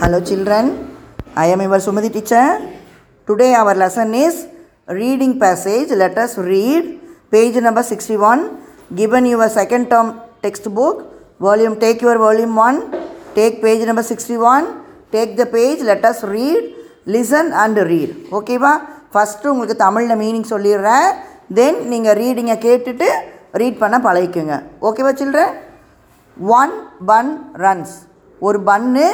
Hello 0.00 0.18
children, 0.20 0.64
I 1.36 1.46
am 1.46 1.60
your 1.60 1.78
Sumati 1.78 2.10
teacher. 2.10 2.44
Today 3.28 3.52
our 3.54 3.74
lesson 3.74 4.14
is 4.16 4.46
reading 4.88 5.38
passage. 5.38 5.90
Let 5.92 6.16
us 6.16 6.38
read 6.38 6.84
page 7.30 7.56
number 7.56 7.82
61 7.82 8.38
given 8.94 9.26
your 9.26 9.48
second 9.50 9.90
term 9.90 10.08
textbook. 10.42 10.96
Volume 11.38 11.78
take 11.78 12.00
your 12.00 12.16
volume 12.18 12.54
1, 12.56 12.80
take 13.34 13.60
page 13.62 13.86
number 13.86 14.02
61, 14.02 14.82
take 15.12 15.36
the 15.36 15.46
page, 15.46 15.80
let 15.80 16.04
us 16.04 16.24
read, 16.24 16.62
listen 17.06 17.52
and 17.54 17.76
read. 17.90 18.10
ஓகேவா 18.38 18.72
first 19.12 19.50
உங்களுக்கு 19.52 19.76
தமிழில் 19.84 20.20
meaning 20.22 20.48
சொல்லிடுறேன் 20.52 21.08
தென் 21.58 21.80
நீங்கள் 21.92 22.16
ரீடிங்கை 22.20 22.56
கேட்டுட்டு 22.66 23.08
read 23.62 23.82
பண்ண 23.82 23.98
பழகிக்குங்க 24.06 24.56
ஓகேவா 24.88 25.12
children 25.20 25.54
one 26.58 26.74
bun 27.10 27.30
runs 27.64 27.94
ஒரு 28.42 28.58
பன்னு 28.68 29.06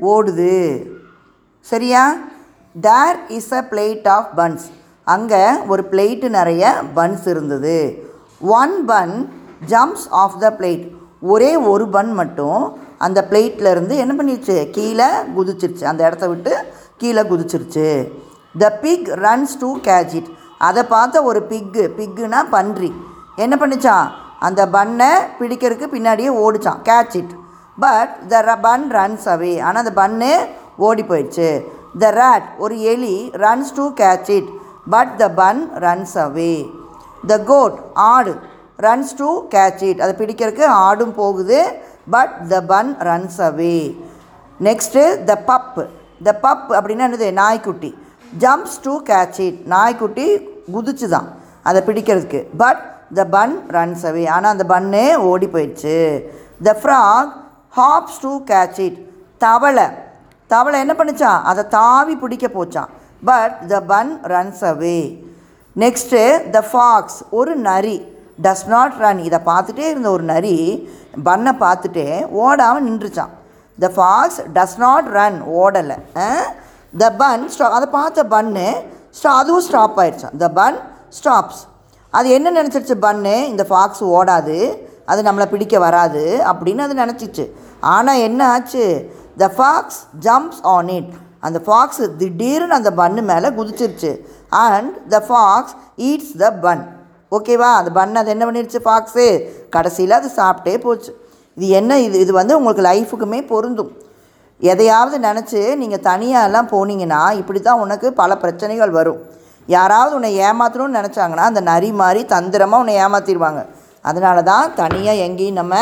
ஓடுது. 0.00 0.86
சரியா? 1.60 2.16
There 2.80 3.18
is 3.28 3.52
a 3.52 3.66
plate 3.70 4.08
of 4.08 4.30
buns 4.36 4.66
அங்கே 5.04 5.44
ஒரு 5.68 5.82
பிளேட்டு 5.90 6.28
நிறைய 6.28 6.74
பன்ஸ் 6.96 7.26
இருந்தது. 7.28 8.08
One 8.40 8.84
bun 8.84 9.32
jumps 9.68 10.06
off 10.10 10.40
the 10.40 10.54
plate 10.58 10.90
ஒரே 11.20 11.56
ஒரு 11.56 11.88
பன் 11.88 12.12
மட்டும் 12.12 12.78
அந்த 12.98 13.26
பிளேட்டில் 13.30 13.70
இருந்து 13.70 13.96
என்ன 13.96 14.14
பண்ணிடுச்சு 14.18 14.70
கீழே 14.70 15.08
குதிச்சிருச்சு. 15.36 15.84
அந்த 15.84 16.06
இடத்த 16.06 16.28
விட்டு 16.28 16.56
கீழே 16.96 17.22
குதிச்சிருச்சு. 17.22 18.08
The 18.58 18.70
pig 18.70 19.08
runs 19.08 19.58
to 19.58 19.76
catch 19.76 20.14
it 20.14 20.30
அதை 20.58 20.82
பார்த்த 20.82 21.22
ஒரு 21.22 21.42
பிக்கு 21.42 21.90
பிக்குனா 21.98 22.40
பன்றி. 22.50 22.92
என்ன 23.36 23.56
பண்ணிச்சான்? 23.60 24.08
அந்த 24.38 24.66
பன்னை 24.66 25.10
பிடிக்கிறதுக்கு 25.40 25.86
பின்னாடியே 25.94 26.30
ஓடிச்சான். 26.44 26.82
Catch 26.84 27.16
it 27.16 27.32
but 27.84 28.14
the 28.32 28.56
bun 28.66 28.86
runs 28.98 29.26
away 29.34 29.52
ஆனால் 29.66 29.82
அந்த 29.82 29.92
பன்னு 30.00 30.32
ஓடி 30.88 31.02
போயிடுச்சு. 31.10 31.50
த 32.02 32.10
ரேட் 32.22 32.46
ஒரு 32.64 32.74
எலி 32.92 33.16
runs 33.44 33.72
to 33.78 33.84
catch 34.00 34.30
it 34.38 34.50
but 34.94 35.12
the 35.22 35.26
bun 35.40 35.62
runs 35.84 36.16
away 36.24 36.52
the 37.30 37.36
goat 37.52 37.78
ஆடு 38.14 38.32
ரன்ஸ் 38.86 39.14
டு 39.20 39.30
கேட்ச் 39.54 39.82
இட் 39.88 40.02
அதை 40.04 40.12
பிடிக்கிறதுக்கு 40.20 40.66
ஆடும் 40.86 41.14
போகுது. 41.20 41.60
But 42.14 42.36
the 42.52 42.60
bun 42.72 42.92
runs 43.08 43.40
away 43.48 43.76
next 44.68 45.02
the 45.30 45.34
pup 45.50 45.76
the 46.26 46.30
pup 46.44 46.68
அப்படின்னா 46.78 47.04
என்னது? 47.08 47.28
நாய்க்குட்டி. 47.42 47.90
ஜம்ப்ஸ் 48.44 48.80
டு 48.86 48.92
கேட்ச் 49.10 49.38
இட் 49.46 49.60
நாய்க்குட்டி 49.74 50.26
குதிச்சு 50.74 51.06
தான் 51.14 51.28
அதை 51.68 51.80
பிடிக்கிறதுக்கு. 51.86 52.40
But 52.62 52.82
the 53.18 53.22
bun 53.34 53.54
runs 53.76 54.04
away 54.08 54.24
ஆனால் 54.34 54.52
அந்த 54.54 54.64
பன்னே 54.72 55.06
ஓடி 55.30 55.46
போயிடுச்சு. 55.54 55.96
The 56.66 56.76
frog 56.82 57.30
hops 57.78 58.20
to 58.24 58.30
catch 58.50 58.78
it 58.86 58.98
தவளை. 59.44 59.88
தவளை 60.50 60.76
என்ன 60.84 60.94
பண்ணிச்சான் 60.98 61.42
அதை 61.50 61.62
தாவி 61.74 62.14
பிடிக்க 62.22 62.46
போச்சான் 62.54 62.90
but 63.28 63.54
the 63.72 63.78
bun 63.92 64.10
runs 64.32 64.62
away 64.70 64.98
next 65.76 66.22
the 66.56 66.60
fox 66.70 67.18
ஒரு 67.38 67.52
நரி 67.68 67.96
டஸ் 68.46 68.64
நாட் 68.74 68.96
ரன் 69.04 69.20
இதை 69.28 69.38
பார்த்துட்டே 69.50 69.86
இருந்த 69.92 70.08
ஒரு 70.16 70.24
நரி 70.32 70.56
பண்ணை 71.28 71.52
பார்த்துட்டே 71.64 72.08
ஓடாமல் 72.44 72.86
நின்றுச்சான் 72.88 73.32
the 73.78 73.88
fox 73.96 74.40
does 74.56 74.76
not 74.84 75.08
run 75.18 75.38
ஓடலை. 75.62 75.98
த 77.02 77.12
பன் 77.22 77.42
ஸ்டா 77.54 77.66
அதை 77.78 77.88
பார்த்த 77.98 78.24
பன்னு 78.34 78.66
ஸ்டா 79.18 79.30
அதுவும் 79.40 79.66
ஸ்டாப் 79.68 79.98
ஆயிடுச்சான் 80.02 80.36
த 80.42 80.48
பன் 80.60 80.78
ஸ்டாப்ஸ் 81.18 81.60
அது 82.18 82.28
என்ன 82.36 82.48
நினச்சிருச்சு 82.58 82.96
பன்னு 83.06 83.34
இந்த 83.52 83.64
ஃபாக்ஸ் 83.70 84.02
ஓடாது. 84.16 84.58
அது 85.10 85.20
நம்மளை 85.28 85.46
பிடிக்க 85.52 85.78
வராது 85.86 86.22
அப்படின்னு 86.50 86.84
அது 86.86 86.94
நினச்சிச்சு. 87.02 87.44
ஆனால் 87.94 88.22
என்ன 88.28 88.40
ஆச்சு? 88.54 88.84
The 89.42 89.48
fox 89.56 90.00
jumps 90.26 90.62
on 90.74 90.90
it 90.98 91.12
அந்த 91.46 91.58
ஃபாக்ஸ் 91.66 92.02
திடீர்னு 92.20 92.78
அந்த 92.78 92.90
பன்னு 93.00 93.22
மேலே 93.32 93.48
குதிச்சிருச்சு. 93.58 94.12
And 94.66 94.94
the 95.14 95.18
fox 95.28 95.74
eats 96.08 96.34
the 96.42 96.48
bun 96.64 96.84
ஓகேவா 97.36 97.70
அந்த 97.80 97.90
பன் 97.98 98.20
அது 98.20 98.30
என்ன 98.34 98.44
பண்ணிடுச்சு 98.46 98.80
ஃபாக்ஸு 98.86 99.24
கடைசியில் 99.74 100.18
அது 100.20 100.28
சாப்பிட்டே 100.40 100.74
போச்சு. 100.84 101.10
இது 101.56 101.66
என்ன? 101.80 101.92
இது 102.06 102.16
இது 102.24 102.32
வந்து 102.40 102.54
உங்களுக்கு 102.58 102.82
லைஃபுக்குமே 102.90 103.40
பொருந்தும். 103.52 103.92
எதையாவது 104.60 105.16
நினச்சி 105.26 105.60
நீங்கள் 105.82 106.04
தனியாகலாம் 106.08 106.70
போனீங்கன்னா 106.72 107.20
இப்படி 107.40 107.60
தான் 107.68 107.82
உனக்கு 107.84 108.08
பல 108.20 108.30
பிரச்சனைகள் 108.42 108.92
வரும். 108.98 109.20
யாராவது 109.68 110.12
உன்னை 110.18 110.30
ஏமாற்றணும்னு 110.48 110.98
நினச்சாங்கன்னா 111.00 111.44
அந்த 111.50 111.60
நரி 111.70 111.90
மாதிரி 112.00 112.20
தந்திரமாக 112.34 112.82
உன்னை 112.82 112.94
ஏமாற்றிடுவாங்க 113.04 113.62
அதனால 114.08 114.42
தான் 114.50 114.74
தனியாக 114.82 115.24
எங்கேயும் 115.26 115.58
நம்ம 115.60 115.74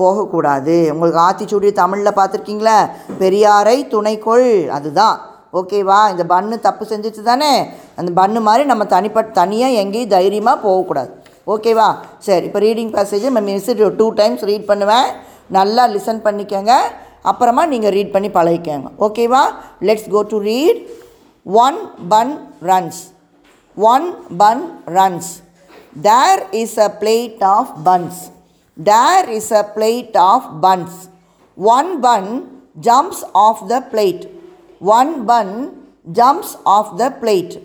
போகக்கூடாது. 0.00 0.74
உங்களுக்கு 0.92 1.20
ஆத்திச்சூடி 1.26 1.68
தமிழில் 1.80 2.16
பார்த்துருக்கீங்களா 2.18 2.76
பெரியாரை 3.22 3.78
துணைக்கொள் 3.94 4.50
அதுதான். 4.76 5.16
ஓகேவா 5.58 5.98
இந்த 6.12 6.24
பன்னு 6.32 6.56
தப்பு 6.66 6.84
செஞ்சுட்டு 6.90 7.22
தானே? 7.30 7.52
அந்த 8.00 8.10
பன்னு 8.20 8.40
மாதிரி 8.48 8.64
நம்ம 8.70 8.84
தனிப்பட்ட 8.94 9.30
தனியாக 9.40 9.80
எங்கேயும் 9.82 10.14
தைரியமாக 10.16 10.62
போகக்கூடாது. 10.66 11.10
ஓகேவா 11.54 11.88
சரி 12.26 12.46
இப்போ 12.48 12.60
ரீடிங் 12.66 12.92
பேசேஜ் 12.96 13.26
நம்ம 13.28 13.44
மிஸ் 13.50 13.70
டூ 14.00 14.06
டைம்ஸ் 14.20 14.46
ரீட் 14.50 14.70
பண்ணுவேன். 14.70 15.08
நல்லா 15.58 15.84
லிசன் 15.94 16.24
பண்ணிக்கோங்க. 16.26 16.72
அப்புறமா 17.30 17.62
நீங்கள் 17.72 17.94
ரீட் 17.96 18.14
பண்ணி 18.14 18.28
பழகிக்கோங்க. 18.38 18.88
ஓகேவா 19.06 19.42
let's 19.88 20.08
go 20.14 20.20
to 20.32 20.38
read 20.50 20.80
one 21.66 21.78
bun 22.12 22.32
runs 22.70 23.00
one 23.76 24.06
bun 24.42 24.62
runs 24.98 25.30
There 25.94 26.48
is 26.52 26.76
a 26.76 26.90
plate 26.90 27.40
of 27.40 27.82
buns. 27.82 28.30
There 28.76 29.28
is 29.28 29.50
a 29.50 29.64
plate 29.64 30.14
of 30.14 30.60
buns. 30.60 31.08
One 31.54 32.00
bun 32.00 32.62
jumps 32.78 33.24
off 33.34 33.68
the 33.68 33.80
plate. 33.80 34.28
One 34.78 35.24
bun 35.26 35.86
jumps 36.12 36.56
off 36.64 36.96
the 36.98 37.10
plate. 37.10 37.58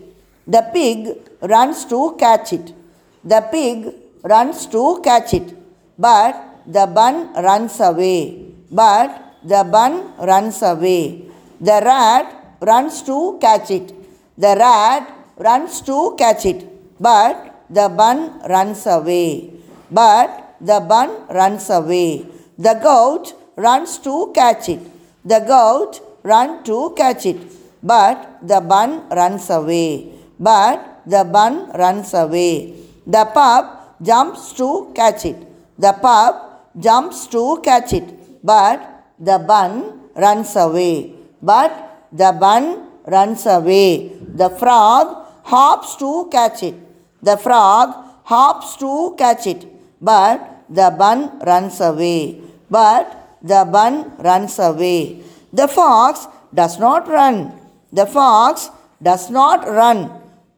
The 0.46 0.62
pig 0.72 1.16
runs 1.42 1.84
to 1.86 2.16
catch 2.18 2.52
it. 2.52 2.74
The 3.22 3.40
pig 3.52 3.94
runs 4.22 4.66
to 4.66 5.00
catch 5.04 5.34
it. 5.34 5.56
But 5.98 6.34
the 6.66 6.86
bun 6.86 7.32
runs 7.34 7.78
away. 7.80 8.52
But 8.70 9.36
the 9.44 9.64
bun 9.70 10.16
runs 10.18 10.62
away. 10.62 11.28
The 11.60 11.80
rat 11.84 12.56
runs 12.60 13.02
to 13.02 13.38
catch 13.40 13.70
it. 13.70 13.92
The 14.36 14.56
rat 14.58 15.12
runs 15.38 15.80
to 15.82 16.16
catch 16.18 16.46
it. 16.46 16.66
But 16.98 17.53
the 17.76 17.88
bun 18.00 18.18
runs 18.54 18.86
away. 18.86 19.50
But 19.90 20.30
the 20.60 20.80
bun 20.80 21.10
runs 21.38 21.68
away. 21.70 22.26
The 22.58 22.74
goat 22.88 23.34
runs 23.56 23.98
to 24.06 24.32
catch 24.34 24.68
it. 24.68 24.82
The 25.24 25.40
goat 25.40 26.00
ran 26.22 26.62
to 26.64 26.94
catch 26.96 27.26
it, 27.26 27.40
but 27.82 28.18
the 28.42 28.60
bun 28.60 28.90
runs 29.10 29.48
away. 29.50 30.12
But 30.38 31.02
the 31.06 31.24
bun 31.24 31.54
runs 31.82 32.12
away. 32.14 32.74
The 33.06 33.24
pup 33.36 33.96
jumps 34.02 34.52
to 34.58 34.92
catch 34.94 35.24
it. 35.24 35.36
The 35.78 35.92
pup 35.92 36.72
jumps 36.78 37.26
to 37.28 37.60
catch 37.62 37.92
it, 37.92 38.08
but 38.42 38.78
the 39.18 39.38
bun 39.38 40.00
runs 40.14 40.54
away. 40.56 41.12
But 41.42 41.72
the 42.12 42.32
bun 42.32 42.64
runs 43.06 43.44
away. 43.46 44.12
The 44.40 44.50
frog 44.50 45.26
hops 45.44 45.96
to 45.96 46.28
catch 46.30 46.62
it. 46.62 46.76
The 47.23 47.37
frog 47.37 47.95
hops 48.23 48.77
to 48.77 49.15
catch 49.17 49.45
it, 49.47 49.65
but 50.01 50.39
the 50.69 50.93
bun 50.97 51.39
runs 51.39 51.79
away. 51.81 52.41
But 52.69 53.05
the 53.41 53.67
bun 53.69 54.13
runs 54.19 54.59
away. 54.59 55.23
The 55.51 55.67
fox 55.67 56.27
does 56.53 56.77
not 56.79 57.07
run. 57.07 57.51
The 57.91 58.05
fox 58.05 58.69
does 59.01 59.29
not 59.29 59.67
run. 59.67 60.11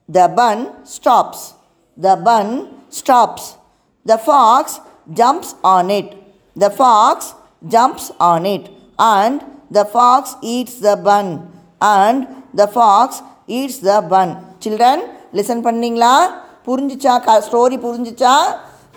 The 0.09 0.27
bun 0.27 0.85
stops. 0.85 1.53
The 1.95 2.15
bun 2.15 2.47
stops. 2.89 3.55
The 4.05 4.17
fox 4.17 4.79
jumps 5.13 5.55
on 5.63 5.89
it. 5.89 6.17
The 6.55 6.69
fox 6.69 7.33
jumps 7.65 8.11
on 8.19 8.45
it, 8.45 8.69
and 8.99 9.41
the 9.69 9.85
fox 9.85 10.35
eats 10.41 10.75
the 10.79 10.95
bun. 10.97 11.27
And 11.79 12.27
the 12.53 12.67
fox 12.67 13.21
eats 13.47 13.77
the 13.79 14.01
bun. 14.11 14.29
Children, 14.59 14.99
listen 15.37 15.59
பண்ணீங்களா 15.65 16.13
புரிஞ்சிச்சா? 16.66 17.14
க 17.26 17.38
story 17.48 17.76
புரிஞ்சிச்சா? 17.86 18.34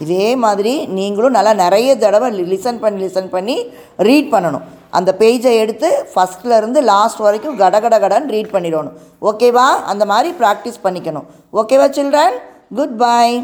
இதே 0.03 0.27
மாதிரி 0.43 0.73
நீங்களும் 0.97 1.35
நல்லா 1.37 1.53
நிறைய 1.53 1.97
தடவை 2.03 2.27
லிசன் 2.51 2.79
பண்ணி 2.83 2.99
லிசன் 3.05 3.31
பண்ணி 3.35 3.55
ரீட் 4.07 4.29
பண்ணணும். 4.33 4.65
அந்த 4.97 5.15
பேஜை 5.19 5.53
எடுத்து 5.63 5.89
ஃபஸ்ட்லேருந்து 6.13 6.81
லாஸ்ட் 6.91 7.23
வரைக்கும் 7.25 7.57
கடகட 7.57 7.99
கடன் 7.99 8.29
ரீட் 8.35 8.53
பண்ணிடணும். 8.53 8.95
ஓகேவா 9.29 9.67
அந்த 9.91 10.05
மாதிரி 10.11 10.29
ப்ராக்டிஸ் 10.39 10.83
பண்ணிக்கணும். 10.83 11.27
ஓகேவா 11.53 11.87
சில்ட்ரன் 11.97 12.37
குட் 12.75 12.97
பாய் 12.97 13.35